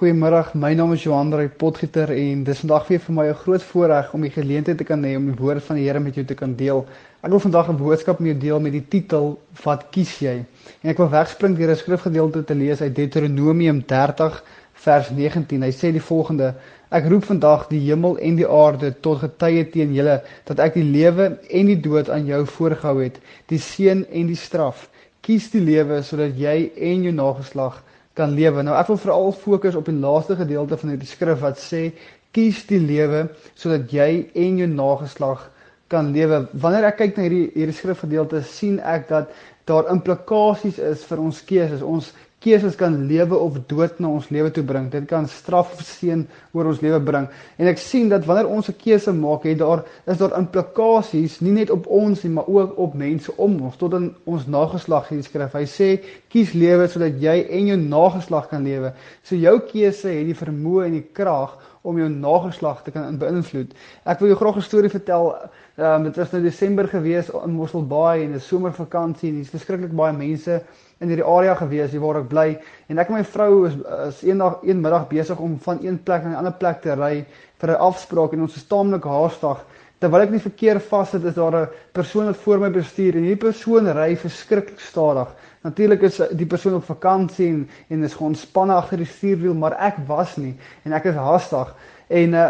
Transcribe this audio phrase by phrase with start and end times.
[0.00, 3.64] Goeiemiddag, my naam is Johan Drey Potgieter en dis vandag weer vir my 'n groot
[3.70, 6.24] voorreg om die geleentheid te kan hê om die woord van die Here met jou
[6.24, 6.86] te kan deel.
[7.22, 10.46] Ek wil vandag 'n boodskap met jou deel met die titel Wat kies jy?
[10.82, 14.42] En ek wil wegspring deur 'n skrifgedeelte te lees uit Deuteronomium 30
[14.72, 15.62] vers 19.
[15.62, 16.54] Hy sê die volgende:
[16.90, 20.90] Ek roep vandag die hemel en die aarde tot getuie teen julle dat ek die
[20.96, 24.88] lewe en die dood aan jou voorgehou het, die seën en die straf.
[25.20, 27.82] Kies die lewe sodat jy en jou nageslag
[28.18, 28.62] kan lewe.
[28.66, 31.90] Nou ek wil veral fokus op die laaste gedeelte van hierdie skrif wat sê
[32.34, 33.26] kies die lewe
[33.58, 35.48] sodat jy en jou nageslag
[35.90, 36.44] kan lewe.
[36.62, 39.32] Wanneer ek kyk na hierdie hierdie skrifgedeelte sien ek dat
[39.70, 41.82] daar implikasies is vir ons keuses.
[41.82, 44.88] Ons keuses kan lewe of dood na ons lewe toe bring.
[44.92, 46.22] Dit kan straf of seën
[46.56, 47.26] oor ons lewe bring.
[47.60, 51.52] En ek sien dat wanneer ons 'n keuse maak, het daar is daar implikasies nie
[51.52, 55.22] net op ons nie, maar ook op mense om ons, tot in ons nageslag hier
[55.22, 55.52] skryf.
[55.52, 58.92] Hy sê kies lewe sodat jy en jou nageslag kan lewe.
[59.22, 63.72] So jou keuse het die vermoë en die krag om jou nageslag te kan beïnvloed.
[64.04, 65.34] Ek wil jou graag 'n storie vertel.
[65.76, 69.92] Ehm um, dit was nou Desember gewees in Mosselbaai en 'n somervakansie en dis verskriklik
[69.92, 70.62] baie mense
[71.00, 72.48] in hierdie area gewees waar ek bly
[72.88, 73.76] en ek en my vrou is,
[74.08, 77.24] is eendag een middag besig om van een plek na 'n ander plek te ry
[77.58, 79.64] vir 'n afspraak en ons is taamlik haastig
[80.00, 83.46] terwyl ek nie verkeer vassit is daar 'n persoon wat voor my bestuur en hierdie
[83.48, 85.28] persoon ry verskriklik stadig
[85.62, 89.76] natuurlik is die persoon op vakansie en en is gewoon spanne agter die stuurwiel maar
[89.78, 91.74] ek was nie en ek is haastig
[92.10, 92.46] En uh,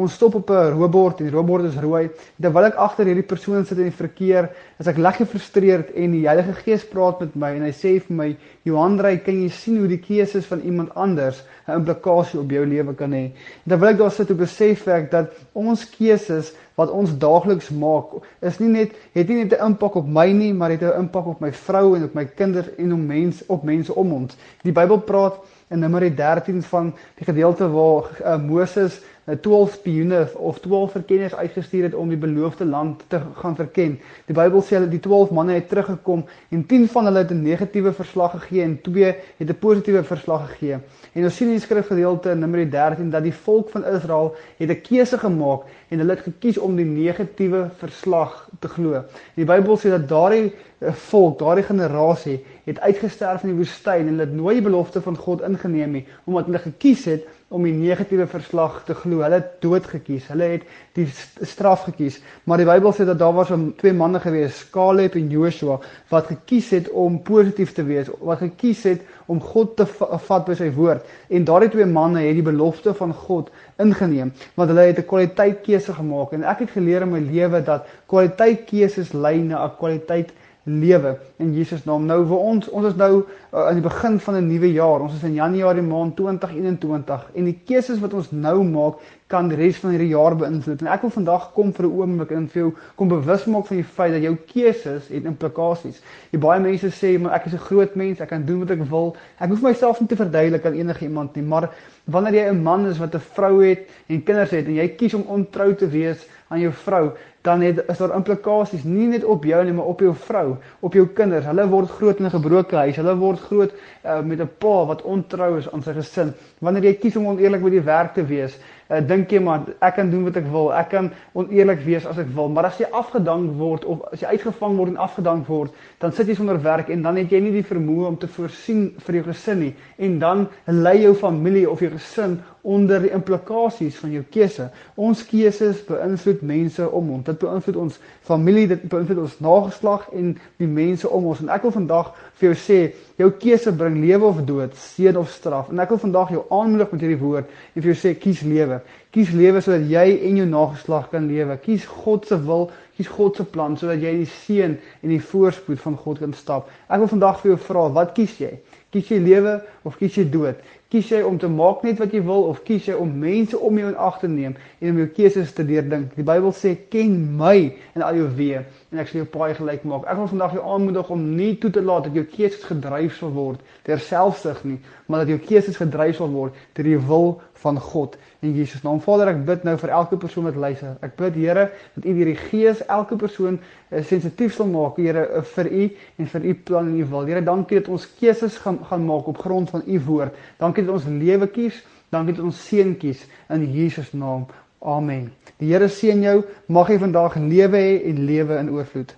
[0.00, 2.08] ons stop op 'n roebord en die roebord is rooi.
[2.40, 4.48] Terwyl ek agter hierdie persoon sit in die verkeer,
[4.80, 8.16] is ek lekker gefrustreerd en die Heilige Gees praat met my en hy sê vir
[8.16, 8.30] my,
[8.64, 12.64] "Johan Drey, kan jy sien hoe die keuses van iemand anders 'n implikasie op jou
[12.64, 13.32] lewe kan hê?"
[13.68, 18.58] Terwyl ek daar sit, ek besef ek dat ons keuses wat ons daagliks maak, is
[18.60, 21.40] nie net het nie net 'n impak op my nie, maar het 'n impak op
[21.40, 24.36] my vrou en op my kinders en op mense op mense om ons.
[24.62, 25.40] Die Bybel praat
[25.72, 29.00] in Numeri 13 van die gedeelte waar uh, Moses
[29.40, 34.00] 12 spioene of 12 verkenners uitgestuur het om die beloofde land te gaan verken.
[34.26, 37.42] Die Bybel sê hulle die 12 manne het teruggekom en 10 van hulle het 'n
[37.42, 40.78] negatiewe verslag gegee en 2 het 'n positiewe verslag gegee.
[41.12, 44.70] En ons sien in die skrifgedeelte in Numeri 13 dat die volk van Israel het
[44.70, 49.04] 'n keuse gemaak en hulle het gekies om die negatiewe verslag te glo.
[49.34, 54.08] Die Bybel sê dat daardie eh, volk, daardie generasie het uitgesterf in die woestyn en
[54.08, 57.74] hulle het nooit die belofte van God ingeneem nie omdat hulle gekies het om die
[57.76, 59.20] negatiewe verslag te glo.
[59.20, 60.24] Hulle het dood gekies.
[60.32, 60.62] Hulle het
[60.96, 61.04] die
[61.44, 62.18] straf gekies.
[62.48, 65.78] Maar die Bybel sê dat daar was 'n twee manne gewees, Caleb en Joshua,
[66.08, 70.54] wat gekies het om positief te wees, wat gekies het om God te vat by
[70.54, 71.04] sy woord.
[71.28, 75.60] En daardie twee manne het die belofte van God ingeneem, want hulle het 'n kwaliteit
[75.62, 79.76] keuse gemaak en ek het geleer in my lewe dat kwaliteit keuses lei na 'n
[79.78, 82.06] kwaliteit lewe in Jesus naam.
[82.06, 85.00] Nou vir ons, ons is nou uh, aan die begin van 'n nuwe jaar.
[85.00, 89.56] Ons is in Januarie maand 2021 en die keuses wat ons nou maak kan die
[89.56, 90.82] res van hierdie jaar beïnvloed.
[90.84, 93.80] En ek wil vandag kom vir 'n oomblik en vir jou kom bewus maak van
[93.80, 96.02] die feit dat jou keuses het implikasies.
[96.32, 98.84] Jy baie mense sê maar ek is 'n groot mens, ek kan doen wat ek
[98.90, 99.16] wil.
[99.40, 101.70] Ek hoef myself nie te verduidelik aan enige iemand nie, maar
[102.04, 105.14] wanneer jy 'n man is wat 'n vrou het en kinders het en jy kies
[105.14, 107.10] om ontrou te wees aan jou vrou,
[107.42, 110.94] dan het is daar implikasies nie net op jou nie, maar op jou vrou, op
[110.94, 111.46] jou kinders.
[111.48, 112.96] Hulle word groot in 'n gebroke huis.
[112.96, 113.72] Hulle word groot
[114.04, 116.34] uh, met 'n pa wat ontrou is aan sy gesin.
[116.60, 118.58] Wanneer jy kies om oneerlik by die werk te wees,
[118.92, 120.70] uh, dink jy maar ek kan doen wat ek wil.
[120.76, 124.36] Ek kan oneerlik wees as ek wil, maar as jy afgedank word of as jy
[124.36, 125.72] uitgevang word en afgedank word,
[126.04, 128.90] dan sit jy sonder werk en dan het jy nie die vermoë om te voorsien
[129.06, 129.72] vir jou gesin nie
[130.02, 134.68] en dan lei jou familie of jou gesin onder die implikasies van jou keuse.
[134.94, 137.24] Ons keuses beïnvloed mense om ons.
[137.26, 137.96] Dit beïnvloed ons
[138.28, 140.28] familie, dit beïnvloed ons nageslag en
[140.62, 141.42] die mense om ons.
[141.42, 142.78] En ek wil vandag vir jou sê,
[143.18, 145.72] jou keuse bring lewe of dood, seën of straf.
[145.74, 148.78] En ek wil vandag jou aanmoedig met hierdie woord en vir jou sê kies lewe.
[149.12, 151.58] Kies lewe sodat jy en jou nageslag kan lewe.
[151.66, 155.80] Kies God se wil, kies God se plan sodat jy die seën en die voorspoed
[155.80, 156.70] van God kan stap.
[156.88, 158.52] Ek wil vandag vir jou vra, wat kies jy?
[158.92, 159.56] Kies jy lewe
[159.88, 160.58] of kies jy dood?
[160.92, 163.78] Kies jy om te maak net wat jy wil of kies jy om mense om
[163.80, 164.52] jou in ag te neem
[164.82, 166.10] en om jou keuses te deurdink?
[166.18, 167.54] Die Bybel sê ken my
[167.96, 168.60] in al jou weë
[168.92, 170.04] en ek sal jou paai gelyk maak.
[170.04, 173.32] Ek wil vandag jou aanmoedig om nie toe te laat dat jou keuses gedryf sal
[173.32, 174.76] word deur selfsug nie,
[175.08, 179.00] maar dat jou keuses gedryf sal word deur die wil van God in Jesus naam.
[179.00, 180.98] Vader, ek bid nou vir elke persoon wat luister.
[181.00, 185.42] Ek bid Here dat U die Gees elke persoon uh, sensitief sal maak, Here, uh,
[185.54, 185.84] vir U
[186.18, 187.30] en vir U plan en U wil.
[187.30, 190.36] Here, dankie dat ons keuses gaan gaan maak op grond van U woord.
[190.58, 191.82] Dankie dat ons lewe kies.
[192.12, 194.46] Dankie dat ons seën kies in Jesus naam.
[194.82, 195.30] Amen.
[195.58, 196.42] Die Here seën jou.
[196.66, 199.14] Mag jy vandag lewe hê en lewe in oorvloed.